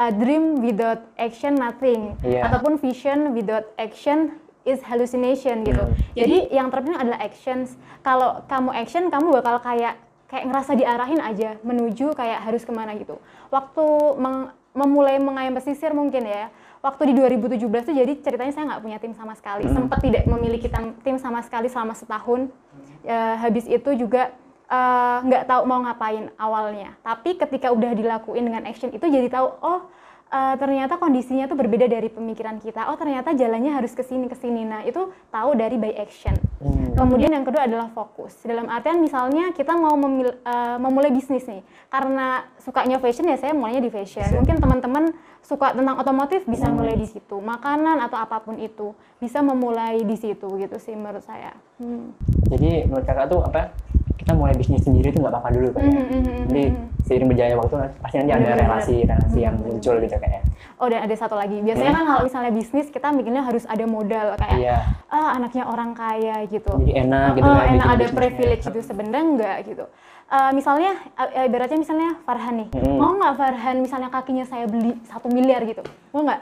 uh, 0.00 0.08
dream 0.10 0.64
without 0.64 1.04
action 1.14 1.52
nothing 1.54 2.16
Iya. 2.24 2.48
ataupun 2.48 2.80
vision 2.80 3.36
without 3.36 3.68
action 3.76 4.40
is 4.64 4.80
hallucination 4.82 5.64
gitu. 5.64 5.80
Hmm. 5.80 5.96
Jadi 6.12 6.48
yang 6.50 6.68
terpenting 6.68 6.96
adalah 6.96 7.20
actions. 7.20 7.76
Kalau 8.00 8.44
kamu 8.44 8.70
action, 8.72 9.08
kamu 9.08 9.28
bakal 9.32 9.60
kayak 9.60 9.96
kayak 10.28 10.44
ngerasa 10.46 10.72
diarahin 10.76 11.18
aja 11.18 11.58
menuju 11.60 12.14
kayak 12.14 12.44
harus 12.44 12.62
ke 12.62 12.70
mana 12.70 12.94
gitu. 12.94 13.18
Waktu 13.48 13.84
meng- 14.16 14.52
memulai 14.70 15.18
mengayam 15.18 15.52
pesisir 15.52 15.90
mungkin 15.90 16.24
ya. 16.24 16.48
Waktu 16.80 17.12
di 17.12 17.14
2017 17.18 17.60
tuh 17.84 17.92
jadi 17.92 18.12
ceritanya 18.24 18.52
saya 18.56 18.64
nggak 18.72 18.80
punya 18.80 18.96
tim 18.96 19.12
sama 19.12 19.36
sekali. 19.36 19.68
Sempat 19.68 20.00
tidak 20.00 20.24
memiliki 20.24 20.64
tim 21.04 21.16
sama 21.20 21.44
sekali 21.44 21.68
selama 21.68 21.92
setahun. 21.92 22.48
Ya, 23.04 23.36
habis 23.36 23.64
itu 23.64 23.90
juga 23.96 24.32
eh, 24.70 25.18
nggak 25.26 25.50
tahu 25.50 25.62
mau 25.66 25.82
ngapain 25.82 26.30
awalnya. 26.38 26.94
Tapi 27.02 27.34
ketika 27.34 27.74
udah 27.74 27.90
dilakuin 27.92 28.46
dengan 28.46 28.62
action 28.70 28.94
itu 28.94 29.02
jadi 29.02 29.26
tahu 29.26 29.46
oh 29.60 29.80
eh, 30.30 30.54
ternyata 30.56 30.94
kondisinya 30.96 31.50
tuh 31.50 31.58
berbeda 31.58 31.90
dari 31.90 32.06
pemikiran 32.06 32.62
kita. 32.62 32.86
Oh 32.88 32.96
ternyata 32.96 33.34
jalannya 33.34 33.74
harus 33.74 33.90
ke 33.92 34.06
sini 34.06 34.30
ke 34.30 34.38
sini. 34.38 34.62
Nah 34.62 34.86
itu 34.86 35.10
tahu 35.34 35.58
dari 35.58 35.74
by 35.74 35.98
action. 35.98 36.38
Hmm. 36.62 36.94
Kemudian 36.94 37.32
yang 37.32 37.42
kedua 37.42 37.66
adalah 37.66 37.90
fokus. 37.90 38.38
Dalam 38.46 38.70
artian 38.70 39.00
misalnya 39.02 39.50
kita 39.56 39.74
mau 39.74 39.98
memil- 39.98 40.38
eh, 40.44 40.78
memulai 40.78 41.10
bisnis 41.10 41.48
nih, 41.50 41.66
karena 41.90 42.46
sukanya 42.62 43.02
fashion 43.02 43.26
ya 43.26 43.40
saya 43.40 43.56
mulainya 43.56 43.82
di 43.82 43.90
fashion. 43.90 44.26
Mungkin 44.38 44.62
teman-teman 44.62 45.16
suka 45.40 45.72
tentang 45.72 45.96
otomotif 45.98 46.44
bisa 46.46 46.68
mulai 46.68 46.94
di 46.94 47.08
situ. 47.08 47.40
Makanan 47.40 47.98
atau 48.04 48.20
apa 48.20 48.44
pun 48.44 48.60
itu 48.60 48.92
bisa 49.18 49.40
memulai 49.40 50.04
di 50.04 50.14
situ 50.14 50.46
gitu 50.60 50.76
sih 50.76 50.92
menurut 50.94 51.24
saya. 51.24 51.56
Hmm. 51.80 52.12
Jadi 52.52 52.84
menurut 52.86 53.08
kakak 53.08 53.26
tuh 53.32 53.40
apa? 53.42 53.72
Kita 54.20 54.36
mulai 54.36 54.52
bisnis 54.52 54.84
sendiri 54.84 55.08
tuh 55.08 55.24
nggak 55.24 55.32
apa-apa 55.32 55.48
dulu 55.50 55.68
kan? 55.72 55.80
ya? 55.80 55.88
Mhm, 55.90 56.04
mhm, 56.12 56.36
Jadi 56.44 56.64
seiring 57.00 57.28
berjalannya 57.28 57.56
waktu 57.56 57.74
pasti 57.98 58.16
nanti 58.20 58.32
ada 58.36 58.48
relasi-relasi 58.54 59.38
yang 59.40 59.56
muncul 59.56 59.94
gitu 59.96 60.16
kayak. 60.20 60.42
Oh 60.76 60.86
dan 60.86 61.00
ada 61.02 61.16
satu 61.16 61.34
lagi. 61.34 61.56
Biasanya 61.58 61.90
kan 61.90 62.04
kalau 62.04 62.22
misalnya 62.22 62.52
bisnis 62.52 62.86
kita 62.88 63.08
mikirnya 63.10 63.40
harus 63.40 63.64
ada 63.64 63.84
modal 63.84 64.36
kayak 64.36 64.58
Iya. 64.60 64.76
ah 65.08 65.34
anaknya 65.34 65.64
orang 65.64 65.96
kaya 65.96 66.44
gitu. 66.46 66.68
Jadi 66.68 66.92
enak 67.00 67.28
gitu 67.34 67.48
Oh, 67.48 67.56
kan 67.56 67.66
enak 67.70 67.86
ada 67.88 68.06
privilege 68.10 68.62
gitu 68.62 68.80
sebenarnya 68.84 69.24
enggak 69.24 69.56
gitu. 69.64 69.84
Eh, 70.30 70.50
misalnya 70.52 70.94
ibaratnya 71.42 71.78
misalnya 71.80 72.14
Farhan 72.22 72.54
nih, 72.56 72.68
Hmm. 72.70 72.96
mau 72.96 73.16
nggak 73.16 73.34
Farhan 73.34 73.76
misalnya 73.80 74.08
kakinya 74.08 74.44
saya 74.44 74.68
beli 74.68 74.94
satu 75.02 75.26
miliar 75.26 75.64
gitu, 75.64 75.82
mau 76.12 76.22
nggak? 76.22 76.38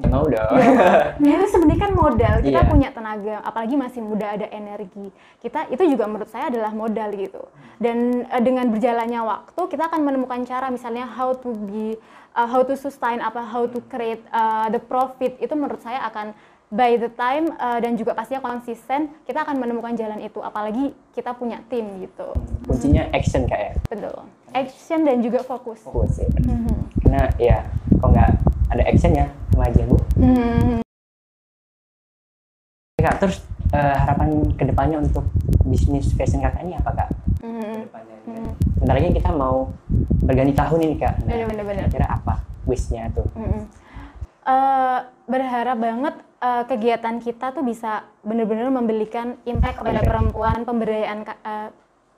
Ya 0.00 0.08
mau 0.08 0.24
dong. 0.24 0.50
Nah 1.20 1.30
itu 1.36 1.46
sebenarnya 1.52 1.80
kan 1.80 1.92
modal, 1.92 2.34
kita 2.40 2.60
Iya. 2.64 2.68
punya 2.68 2.88
tenaga, 2.90 3.36
apalagi 3.44 3.76
masih 3.76 4.00
muda 4.00 4.32
ada 4.32 4.46
energi. 4.48 5.12
Kita 5.38 5.68
itu 5.68 5.84
juga 5.84 6.08
menurut 6.08 6.28
saya 6.28 6.48
adalah 6.48 6.72
modal 6.72 7.12
gitu. 7.12 7.42
Dan 7.76 8.24
eh, 8.24 8.42
dengan 8.42 8.68
berjalannya 8.68 9.20
waktu 9.20 9.60
kita 9.68 9.92
akan 9.92 10.00
menemukan 10.00 10.40
cara 10.44 10.68
misalnya 10.68 11.04
how 11.04 11.36
to 11.36 11.52
be, 11.68 12.00
uh, 12.32 12.48
how 12.48 12.64
to 12.64 12.72
sustain 12.74 13.20
apa, 13.20 13.44
how 13.44 13.68
to 13.68 13.78
create 13.86 14.24
uh, 14.30 14.68
the 14.68 14.80
profit 14.80 15.36
itu 15.36 15.52
menurut 15.52 15.80
saya 15.80 16.00
akan 16.08 16.32
by 16.70 16.94
the 16.94 17.10
time 17.12 17.50
uh, 17.58 17.76
dan 17.76 17.98
juga 17.98 18.14
pastinya 18.14 18.38
konsisten 18.40 19.10
kita 19.26 19.42
akan 19.42 19.58
menemukan 19.58 19.92
jalan 19.92 20.22
itu. 20.22 20.40
Apalagi 20.40 20.96
kita 21.12 21.36
punya 21.36 21.60
tim 21.68 21.84
gitu. 22.00 22.32
Kuncinya 22.64 23.04
action 23.12 23.44
kayak. 23.44 23.76
Betul. 23.86 24.16
Action 24.50 25.04
dan 25.04 25.20
juga 25.20 25.44
fokus. 25.44 25.84
Fokus 25.84 26.18
ya. 26.18 26.30
Mhm. 26.40 26.74
Karena 27.04 27.24
ya 27.36 27.58
kalau 27.98 28.14
nggak 28.14 28.30
ada 28.70 28.82
action 28.86 29.12
ya 29.12 29.26
sama 29.50 29.66
aja 29.66 29.82
bu. 29.84 29.96
Mhm. 30.16 30.80
Kak, 33.00 33.16
terus 33.16 33.40
eh, 33.72 33.96
harapan 33.96 34.28
ke 34.54 34.64
depannya 34.68 35.00
untuk 35.00 35.24
bisnis 35.64 36.12
fashion 36.14 36.44
kakak 36.44 36.62
ini 36.62 36.76
apa 36.76 36.90
kak? 36.94 37.08
Mhm. 37.42 37.60
Ke 37.60 37.78
depannya. 37.88 38.16
Mhm. 38.28 38.50
Bentar 38.80 38.94
lagi 38.96 39.10
kita 39.16 39.30
mau 39.34 39.56
berganti 40.22 40.52
tahun 40.54 40.80
ini 40.84 40.94
kak. 41.00 41.14
Nah, 41.24 41.34
Bener, 41.48 41.64
bener. 41.64 41.84
Kira 41.88 42.06
apa 42.06 42.44
wishnya 42.68 43.08
tuh? 43.10 43.26
Mm-mm. 43.34 43.66
Eh, 44.40 44.98
berharap 45.28 45.76
banget 45.80 46.14
eh, 46.40 46.64
kegiatan 46.68 47.16
kita 47.20 47.52
tuh 47.52 47.64
bisa 47.64 48.04
benar-benar 48.24 48.68
memberikan 48.68 49.36
impact 49.48 49.80
kepada 49.80 50.00
perempuan 50.04 50.64
pemberdayaan 50.64 51.24
eh, 51.24 51.68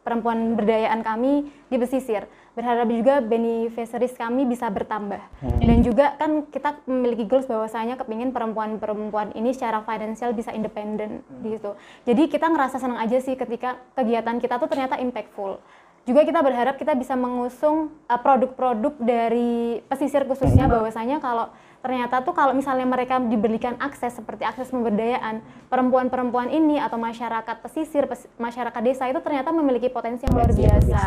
perempuan 0.02 0.58
berdayaan 0.58 1.00
kami 1.06 1.50
di 1.70 1.76
pesisir. 1.78 2.26
Berharap 2.52 2.84
juga 2.90 3.24
beneficiaries 3.24 4.12
kami 4.12 4.44
bisa 4.44 4.68
bertambah. 4.68 5.22
Hmm. 5.40 5.60
Dan 5.62 5.78
juga 5.80 6.18
kan 6.20 6.44
kita 6.50 6.84
memiliki 6.84 7.24
goals 7.24 7.48
bahwasanya 7.48 7.96
kepingin 7.96 8.34
perempuan-perempuan 8.34 9.32
ini 9.32 9.56
secara 9.56 9.80
finansial 9.86 10.36
bisa 10.36 10.52
independen 10.52 11.24
gitu. 11.40 11.78
Jadi 12.04 12.28
kita 12.28 12.52
ngerasa 12.52 12.76
senang 12.76 13.00
aja 13.00 13.16
sih 13.22 13.38
ketika 13.38 13.80
kegiatan 13.96 14.36
kita 14.36 14.60
tuh 14.60 14.68
ternyata 14.68 15.00
impactful. 15.00 15.62
Juga 16.02 16.26
kita 16.26 16.42
berharap 16.42 16.74
kita 16.82 16.98
bisa 16.98 17.14
mengusung 17.14 17.94
uh, 18.10 18.18
produk-produk 18.18 18.98
dari 18.98 19.78
pesisir 19.86 20.26
khususnya 20.26 20.66
bahwasanya 20.66 21.22
kalau 21.22 21.46
ternyata 21.82 22.22
tuh 22.22 22.30
kalau 22.30 22.54
misalnya 22.54 22.86
mereka 22.86 23.18
diberikan 23.18 23.74
akses 23.82 24.14
seperti 24.14 24.46
akses 24.46 24.70
pemberdayaan 24.70 25.42
perempuan-perempuan 25.66 26.48
ini 26.54 26.78
atau 26.78 26.94
masyarakat 26.94 27.58
pesisir 27.58 28.06
pes- 28.06 28.30
masyarakat 28.38 28.80
desa 28.86 29.10
itu 29.10 29.18
ternyata 29.18 29.50
memiliki 29.50 29.90
potensi 29.90 30.22
yang 30.24 30.38
luar 30.38 30.54
biasa. 30.54 31.02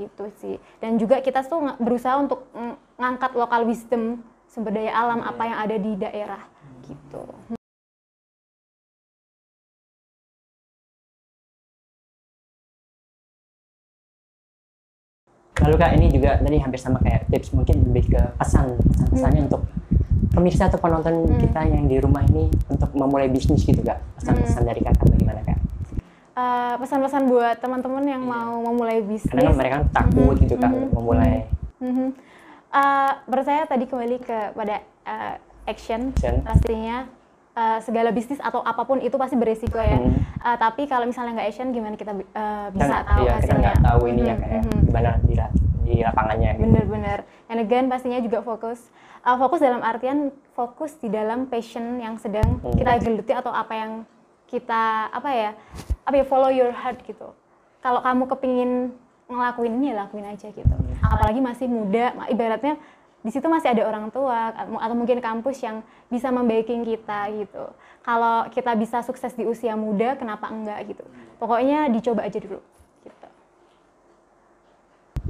gitu 0.00 0.24
sih. 0.40 0.56
Dan 0.80 0.96
juga 0.96 1.20
kita 1.20 1.44
tuh 1.44 1.76
berusaha 1.76 2.16
untuk 2.16 2.48
ng- 2.56 2.78
ngangkat 2.96 3.36
lokal 3.36 3.68
wisdom 3.68 4.24
sumber 4.48 4.72
daya 4.72 4.96
alam 4.96 5.20
apa 5.20 5.42
yang 5.44 5.58
ada 5.60 5.76
di 5.76 5.92
daerah. 5.98 6.42
Gitu. 6.86 7.22
Lalu 15.60 15.74
kak 15.76 15.92
ini 15.92 16.06
juga 16.08 16.40
tadi 16.40 16.56
hampir 16.56 16.80
sama 16.80 16.96
kayak 17.04 17.28
tips 17.28 17.52
mungkin 17.52 17.84
lebih 17.92 18.16
ke 18.16 18.20
pesan 18.40 18.80
pesan-pesannya 18.80 19.42
untuk 19.52 19.62
pemirsa 20.40 20.66
atau 20.66 20.80
penonton 20.80 21.12
Hmm. 21.20 21.36
kita 21.36 21.60
yang 21.62 21.84
di 21.84 22.00
rumah 22.00 22.24
ini 22.24 22.48
untuk 22.66 22.88
memulai 22.92 23.28
bisnis 23.28 23.60
gitu 23.60 23.84
kak 23.84 24.00
pesan-pesan 24.16 24.64
dari 24.64 24.80
kakak 24.80 25.04
bagaimana 25.04 25.40
kak? 25.44 25.58
Eh, 26.32 26.74
pesan-pesan 26.80 27.28
buat 27.28 27.60
teman-teman 27.60 28.00
yang 28.02 28.24
mau 28.24 28.56
memulai 28.62 29.04
bisnis 29.04 29.28
Karena 29.28 29.52
kan 29.52 29.54
mereka 29.54 29.74
kan 29.76 29.86
takut 29.92 30.32
Mhm, 30.32 30.40
gitu 30.40 30.54
kak 30.56 30.72
mhm, 30.72 30.88
memulai 30.90 31.44
Mhm. 31.78 32.08
Eh, 32.70 33.12
menurut 33.26 33.44
saya 33.44 33.62
tadi 33.64 33.84
kembali 33.84 34.16
kepada 34.18 34.80
eh, 35.02 35.34
action, 35.66 36.14
Action. 36.14 36.40
pastinya 36.40 37.04
eh, 37.52 37.78
segala 37.82 38.08
bisnis 38.08 38.38
atau 38.38 38.62
apa 38.62 38.80
pun 38.80 38.96
itu 38.98 39.12
pasti 39.14 39.34
beresiko 39.34 39.76
ya. 39.76 39.98
Hmm. 39.98 40.16
Eh, 40.40 40.56
tapi 40.56 40.86
kalau 40.86 41.04
misalnya 41.04 41.36
nggak 41.36 41.48
action, 41.50 41.68
gimana 41.68 41.92
kita 41.94 42.14
eh, 42.14 42.22
Kita 42.22 42.72
bisa 42.72 42.86
nggak- 42.86 43.04
tahu 43.04 43.20
iya, 43.20 43.28
kita 43.28 43.36
hasilnya? 43.42 43.60
nggak 43.60 43.78
tahu 43.82 44.02
ini 44.06 44.20
ya 44.22 44.32
Mhm, 44.32 44.40
kayak 44.40 44.62
mhm. 44.62 44.80
gimana 44.86 45.10
di, 45.20 45.34
di 45.82 45.94
lapangannya 46.00 46.50
gitu. 46.54 46.64
Bener-bener. 46.64 47.18
And 47.44 47.58
again 47.58 47.84
pastinya 47.86 48.18
juga 48.18 48.38
fokus. 48.40 48.80
Uh, 49.20 49.36
fokus 49.36 49.60
dalam 49.60 49.84
artian 49.84 50.32
fokus 50.56 50.96
di 50.96 51.12
dalam 51.12 51.44
passion 51.44 52.00
yang 52.00 52.16
sedang 52.16 52.56
Hmm. 52.64 52.72
kita 52.72 52.96
geluti 53.04 53.32
atau 53.36 53.52
apa 53.52 53.76
yang 53.76 53.92
kita 54.48 55.12
apa 55.12 55.30
ya 55.30 55.50
apa 56.08 56.14
ya 56.16 56.24
follow 56.24 56.48
your 56.48 56.72
heart 56.72 56.96
gitu. 57.04 57.28
Kalau 57.84 58.00
kamu 58.00 58.24
kepingin 58.32 58.70
ngelakuin 59.28 59.72
ini 59.76 59.92
ya 59.92 60.08
lakuin 60.08 60.24
aja 60.24 60.48
gitu. 60.48 60.74
Apalagi 61.04 61.40
masih 61.40 61.68
muda 61.68 62.16
ibaratnya 62.32 62.80
di 63.20 63.28
situ 63.28 63.44
masih 63.52 63.76
ada 63.76 63.84
orang 63.84 64.08
tua 64.08 64.56
atau 64.56 64.96
mungkin 64.96 65.20
kampus 65.20 65.60
yang 65.60 65.84
bisa 66.08 66.32
membaiking 66.32 66.82
kita 66.88 67.28
gitu. 67.36 67.64
Kalau 68.00 68.48
kita 68.48 68.72
bisa 68.72 69.04
sukses 69.04 69.36
di 69.36 69.44
usia 69.44 69.76
muda 69.76 70.16
kenapa 70.16 70.48
enggak 70.48 70.80
gitu. 70.88 71.04
Pokoknya 71.36 71.92
dicoba 71.92 72.24
aja 72.24 72.40
dulu 72.40 72.58
gitu. 73.04 73.28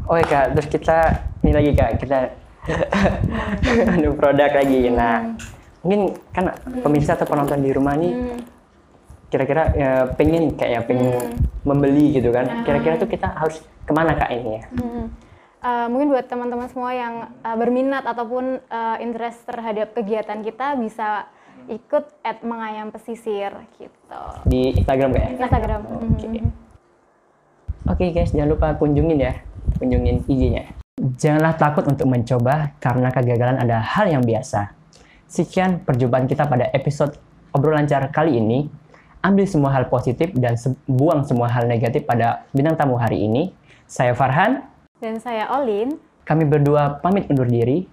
Oke 0.06 0.22
kak, 0.30 0.54
terus 0.54 0.68
kita 0.70 0.98
ini 1.42 1.52
lagi 1.52 1.70
kak, 1.74 1.90
kita 1.98 2.18
anu 3.96 4.14
produk 4.16 4.50
lagi. 4.52 4.92
Nah, 4.92 5.34
mungkin 5.80 6.16
kan 6.30 6.52
pemirsa 6.84 7.16
atau 7.16 7.26
penonton 7.28 7.60
di 7.60 7.70
rumah 7.72 7.96
nih 7.96 8.12
Hmm. 8.12 8.40
kira-kira 9.30 9.62
ya, 9.78 9.90
pengen 10.18 10.58
kayak 10.58 10.72
ya, 10.74 10.80
pengen 10.82 11.38
membeli 11.62 12.18
gitu 12.18 12.34
kan. 12.34 12.66
Kira-kira 12.66 12.98
tuh 12.98 13.06
kita 13.06 13.30
harus 13.30 13.62
ke 13.86 13.92
mana 13.94 14.18
kak 14.18 14.30
ini 14.34 14.58
ya? 14.58 14.64
Hmm. 14.74 15.04
Uh, 15.60 15.86
mungkin 15.92 16.08
buat 16.10 16.24
teman-teman 16.24 16.72
semua 16.72 16.90
yang 16.96 17.14
uh, 17.44 17.56
berminat 17.56 18.02
ataupun 18.08 18.64
uh, 18.72 18.96
interest 18.98 19.44
terhadap 19.44 19.92
kegiatan 19.92 20.40
kita 20.40 20.72
bisa 20.80 21.28
ikut 21.68 22.08
at 22.24 22.40
mengayam 22.40 22.88
pesisir 22.88 23.52
gitu 23.76 24.22
Di 24.48 24.72
Instagram 24.80 25.12
kak 25.12 25.22
ya? 25.22 25.28
Instagram. 25.36 25.80
Oke 27.86 28.04
guys, 28.10 28.32
jangan 28.32 28.50
lupa 28.56 28.74
kunjungin 28.80 29.18
ya, 29.20 29.34
kunjungin 29.76 30.24
IG-nya. 30.26 30.74
Janganlah 31.16 31.56
takut 31.56 31.82
untuk 31.88 32.06
mencoba 32.06 32.76
karena 32.78 33.08
kegagalan 33.08 33.56
adalah 33.58 33.82
hal 33.82 34.06
yang 34.06 34.22
biasa. 34.22 34.70
Sekian 35.24 35.80
perjumpaan 35.80 36.26
kita 36.26 36.44
pada 36.44 36.68
episode 36.70 37.16
obrolan 37.50 37.86
lancar 37.86 38.10
kali 38.12 38.36
ini. 38.36 38.68
Ambil 39.20 39.44
semua 39.44 39.72
hal 39.72 39.86
positif 39.86 40.32
dan 40.32 40.56
se- 40.56 40.76
buang 40.88 41.24
semua 41.24 41.48
hal 41.48 41.68
negatif 41.68 42.04
pada 42.04 42.44
bintang 42.52 42.76
tamu 42.76 42.96
hari 42.96 43.20
ini. 43.20 43.52
Saya 43.84 44.14
Farhan, 44.14 44.64
Dan 45.00 45.18
saya 45.18 45.48
Olin. 45.56 45.96
kami 46.24 46.44
berdua 46.44 47.00
pamit 47.00 47.28
undur 47.28 47.44
diri. 47.44 47.84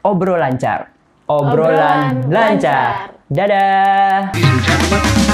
Obrol 0.00 0.38
lancar. 0.38 0.92
Obrolan, 1.26 2.22
Obrolan 2.22 2.30
lancar. 2.30 2.30
lancar. 2.30 2.90
Dadah. 3.26 5.25